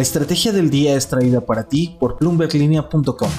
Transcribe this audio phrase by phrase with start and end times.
[0.00, 3.30] La estrategia del día es traída para ti por bloomberglinea.com.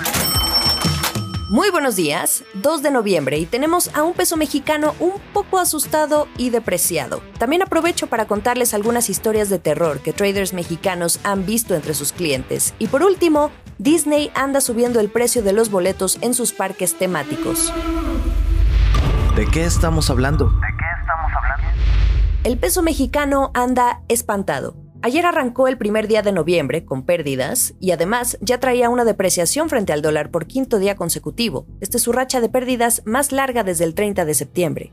[1.50, 6.27] Muy buenos días, 2 de noviembre y tenemos a un peso mexicano un poco asustado
[6.37, 7.24] y depreciado.
[7.39, 12.13] También aprovecho para contarles algunas historias de terror que traders mexicanos han visto entre sus
[12.13, 12.75] clientes.
[12.78, 13.50] Y por último,
[13.80, 17.73] Disney anda subiendo el precio de los boletos en sus parques temáticos.
[19.36, 20.46] ¿De qué estamos hablando?
[20.46, 21.68] ¿De qué estamos hablando?
[22.43, 24.75] El peso mexicano anda espantado.
[25.04, 29.68] Ayer arrancó el primer día de noviembre con pérdidas y además ya traía una depreciación
[29.68, 31.65] frente al dólar por quinto día consecutivo.
[31.79, 34.91] Esta es su racha de pérdidas más larga desde el 30 de septiembre.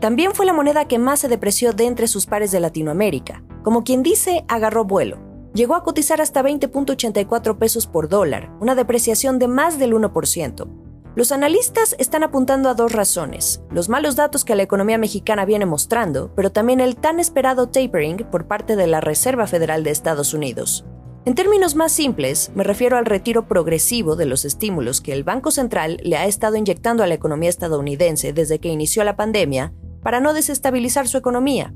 [0.00, 3.42] También fue la moneda que más se depreció de entre sus pares de Latinoamérica.
[3.62, 5.18] Como quien dice, agarró vuelo.
[5.54, 10.87] Llegó a cotizar hasta 20.84 pesos por dólar, una depreciación de más del 1%.
[11.18, 15.66] Los analistas están apuntando a dos razones, los malos datos que la economía mexicana viene
[15.66, 20.32] mostrando, pero también el tan esperado tapering por parte de la Reserva Federal de Estados
[20.32, 20.84] Unidos.
[21.24, 25.50] En términos más simples, me refiero al retiro progresivo de los estímulos que el Banco
[25.50, 29.72] Central le ha estado inyectando a la economía estadounidense desde que inició la pandemia
[30.04, 31.74] para no desestabilizar su economía.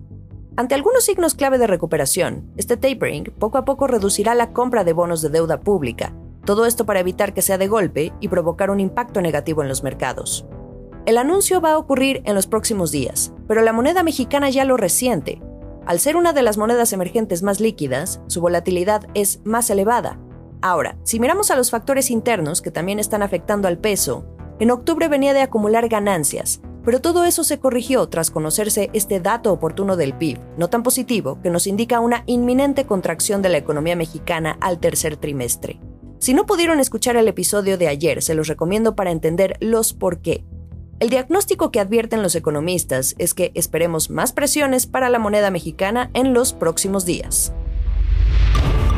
[0.55, 4.93] Ante algunos signos clave de recuperación, este tapering poco a poco reducirá la compra de
[4.93, 8.81] bonos de deuda pública, todo esto para evitar que sea de golpe y provocar un
[8.81, 10.47] impacto negativo en los mercados.
[11.05, 14.77] El anuncio va a ocurrir en los próximos días, pero la moneda mexicana ya lo
[14.77, 15.43] resiente.
[15.85, 20.19] Al ser una de las monedas emergentes más líquidas, su volatilidad es más elevada.
[20.61, 24.25] Ahora, si miramos a los factores internos que también están afectando al peso,
[24.61, 29.53] en octubre venía de acumular ganancias, pero todo eso se corrigió tras conocerse este dato
[29.53, 33.97] oportuno del PIB, no tan positivo, que nos indica una inminente contracción de la economía
[33.97, 35.81] mexicana al tercer trimestre.
[36.23, 40.21] Si no pudieron escuchar el episodio de ayer, se los recomiendo para entender los por
[40.21, 40.45] qué.
[41.01, 46.13] El diagnóstico que advierten los economistas es que esperemos más presiones para la moneda mexicana
[46.15, 47.53] en los próximos días.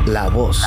[0.05, 0.61] La voz.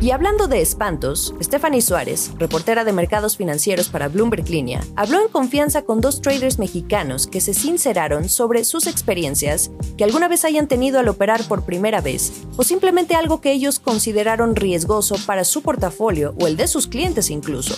[0.00, 5.28] Y hablando de espantos, Stephanie Suárez, reportera de mercados financieros para Bloomberg Línea, habló en
[5.28, 10.68] confianza con dos traders mexicanos que se sinceraron sobre sus experiencias que alguna vez hayan
[10.68, 15.62] tenido al operar por primera vez o simplemente algo que ellos consideraron riesgoso para su
[15.62, 17.74] portafolio o el de sus clientes incluso.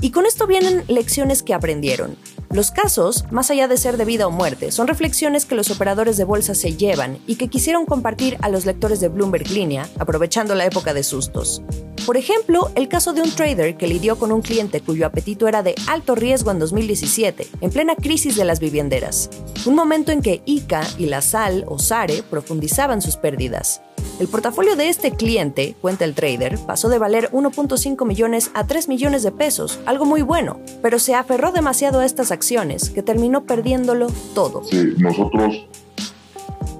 [0.00, 2.16] Y con esto vienen lecciones que aprendieron.
[2.50, 6.16] Los casos, más allá de ser de vida o muerte, son reflexiones que los operadores
[6.16, 10.54] de bolsa se llevan y que quisieron compartir a los lectores de Bloomberg Línea, aprovechando
[10.54, 11.62] la época de sustos.
[12.06, 15.64] Por ejemplo, el caso de un trader que lidió con un cliente cuyo apetito era
[15.64, 19.28] de alto riesgo en 2017, en plena crisis de las vivienderas,
[19.66, 23.82] un momento en que ICA y la SAL o SARE profundizaban sus pérdidas.
[24.20, 28.86] El portafolio de este cliente, cuenta el trader, pasó de valer 1.5 millones a 3
[28.86, 33.46] millones de pesos, algo muy bueno, pero se aferró demasiado a estas acciones que terminó
[33.46, 34.62] perdiéndolo todo.
[34.62, 35.66] Sí, nosotros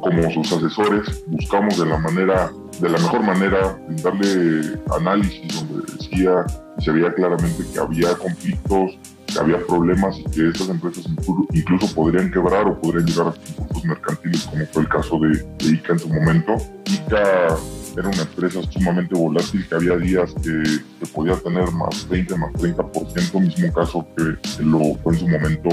[0.00, 6.44] como sus asesores buscamos de la manera de la mejor manera darle análisis donde decía
[6.78, 8.98] y se veía claramente que había conflictos
[9.38, 11.06] había problemas y que estas empresas
[11.52, 15.92] incluso podrían quebrar o podrían llegar a conflictos mercantiles, como fue el caso de, ICA
[15.92, 16.56] en su momento.
[16.86, 17.56] ICA
[17.96, 23.40] era una empresa sumamente volátil que había días que, podía tener más 20, más 30%,
[23.40, 25.68] mismo caso que, lo fue en su momento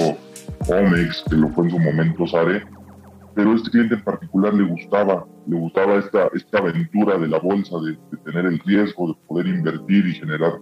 [0.67, 2.63] Omex, que lo fue en su momento Sare,
[3.35, 7.75] pero este cliente en particular le gustaba, le gustaba esta, esta aventura de la bolsa,
[7.79, 10.53] de, tener el riesgo, de poder invertir y generar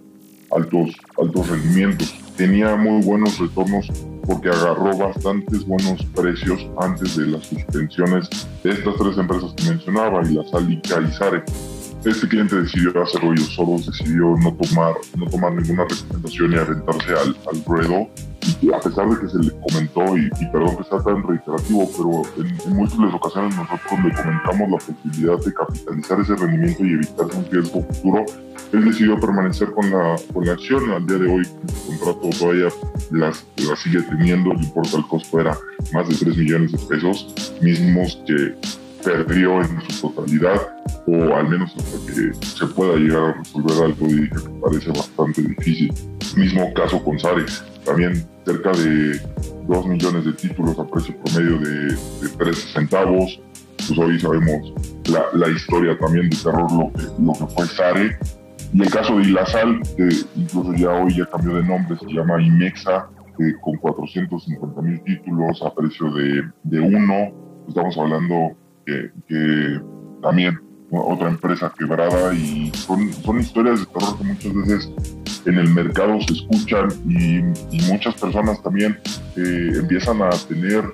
[0.50, 2.14] altos, altos rendimientos.
[2.36, 3.88] Tenía muy buenos retornos
[4.26, 8.28] porque agarró bastantes buenos precios antes de las suspensiones
[8.62, 11.42] de estas tres empresas que mencionaba, y la Salica y Sare.
[12.04, 17.12] Este cliente decidió hacer hoyos solos, decidió no tomar, no tomar ninguna recomendación y aventarse
[17.12, 18.08] al, al ruedo
[18.70, 22.76] a pesar de que se le comentó, y, perdón que sea tan reiterativo, pero en,
[22.76, 27.82] múltiples ocasiones nosotros le comentamos la posibilidad de capitalizar ese rendimiento y evitar un riesgo
[27.82, 28.24] futuro,
[28.72, 30.90] él decidió permanecer con la, con la acción.
[30.92, 32.68] Al día de hoy el contrato todavía
[33.10, 33.32] la
[33.76, 35.56] sigue teniendo, no importa el costo, era
[35.92, 38.54] más de 3 millones de pesos, mismos que
[39.02, 40.60] perdió en su totalidad
[41.06, 45.42] o al menos hasta que se pueda llegar a resolver algo y que parece bastante
[45.42, 45.92] difícil.
[46.36, 49.20] Mismo caso con Sares también cerca de
[49.68, 53.40] 2 millones de títulos a precio promedio de, de 13 centavos.
[53.76, 54.72] Pues hoy sabemos
[55.10, 58.16] la, la, historia también de terror, lo que, lo que fue Sare.
[58.72, 62.40] Y el caso de Ilasal, que incluso ya hoy ya cambió de nombre, se llama
[62.40, 63.08] Imexa,
[63.60, 67.32] con 450 mil títulos a precio de, de uno.
[67.68, 68.56] Estamos hablando
[68.86, 69.80] que, que
[70.22, 70.58] también
[70.90, 74.92] otra empresa quebrada y son, son historias de terror que muchas veces
[75.46, 77.42] en el mercado se escuchan y,
[77.90, 78.98] muchas personas también
[79.36, 80.84] eh, empiezan a tener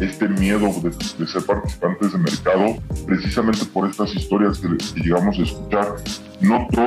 [0.00, 2.76] este miedo de, ser participantes de mercado,
[3.06, 4.68] precisamente por estas historias que,
[5.00, 5.94] llegamos a escuchar.
[6.40, 6.86] No, todo,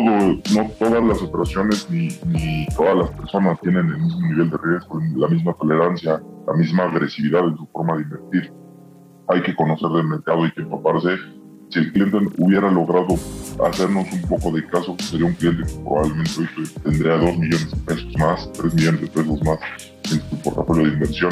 [0.56, 5.02] no todas las operaciones ni, ni todas las personas tienen el mismo nivel de riesgo,
[5.18, 8.54] la misma tolerancia, la misma agresividad en su forma de invertir.
[9.28, 11.18] Hay que conocer del mercado, hay que empaparse.
[11.72, 13.18] Si el cliente hubiera logrado
[13.66, 17.78] hacernos un poco de caso, sería un cliente que probablemente hoy tendría 2 millones de
[17.78, 19.60] pesos más, 3 millones de pesos más
[20.12, 21.32] en su portafolio de inversión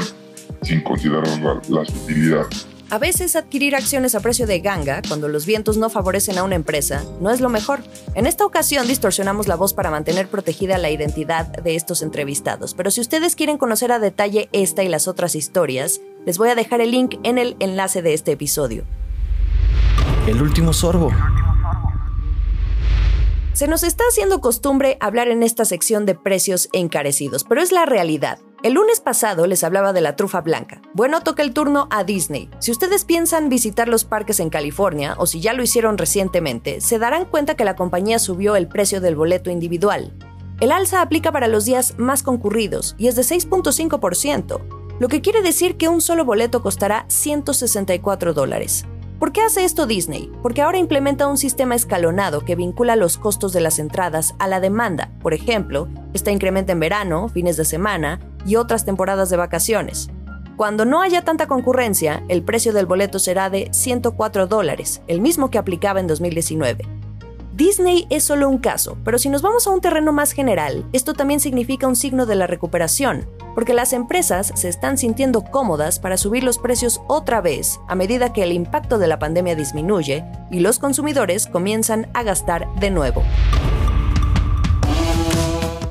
[0.62, 1.28] sin considerar
[1.70, 2.46] la, utilidad.
[2.90, 6.56] A veces adquirir acciones a precio de ganga, cuando los vientos no favorecen a una
[6.56, 7.82] empresa, no es lo mejor.
[8.16, 12.92] En esta ocasión distorsionamos la voz para mantener protegida la identidad de estos entrevistados, pero
[12.92, 16.80] si ustedes quieren conocer a detalle esta y las otras historias, les voy a dejar
[16.80, 18.86] el link en el enlace de este episodio.
[20.28, 21.12] El último sorbo.
[23.54, 27.86] Se nos está haciendo costumbre hablar en esta sección de precios encarecidos, pero es la
[27.86, 28.40] realidad.
[28.62, 30.82] El lunes pasado les hablaba de la trufa blanca.
[30.94, 32.50] Bueno, toca el turno a Disney.
[32.60, 37.00] Si ustedes piensan visitar los parques en California, o si ya lo hicieron recientemente, se
[37.00, 40.14] darán cuenta que la compañía subió el precio del boleto individual.
[40.60, 44.60] El alza aplica para los días más concurridos y es de 6.5%,
[45.00, 48.86] lo que quiere decir que un solo boleto costará 164 dólares.
[49.20, 50.32] ¿Por qué hace esto Disney?
[50.42, 54.62] Porque ahora implementa un sistema escalonado que vincula los costos de las entradas a la
[54.62, 55.12] demanda.
[55.22, 60.10] Por ejemplo, esta incrementa en verano, fines de semana y otras temporadas de vacaciones.
[60.56, 65.52] Cuando no haya tanta concurrencia, el precio del boleto será de 104 dólares, el mismo
[65.52, 66.99] que aplicaba en 2019.
[67.60, 71.14] Disney es solo un caso, pero si nos vamos a un terreno más general, esto
[71.14, 76.16] también significa un signo de la recuperación, porque las empresas se están sintiendo cómodas para
[76.16, 80.62] subir los precios otra vez a medida que el impacto de la pandemia disminuye y
[80.62, 83.26] los consumidores comienzan a gastar de nuevo.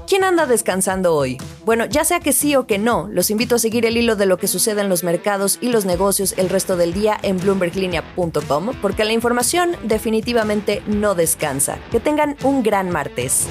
[0.07, 1.37] ¿Quién anda descansando hoy?
[1.69, 4.25] Bueno, ya sea que sí o que no, los invito a seguir el hilo de
[4.25, 8.71] lo que sucede en los mercados y los negocios el resto del día en bloomberglinea.com
[8.81, 11.79] porque la información definitivamente no descansa.
[11.91, 13.49] Que tengan un gran martes.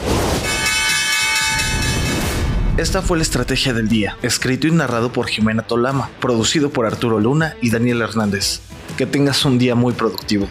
[2.78, 7.20] Esta fue la estrategia del día, escrito y narrado por Jimena Tolama, producido por Arturo
[7.20, 8.62] Luna y Daniel Hernández.
[8.98, 10.48] Que tengas un día muy productivo.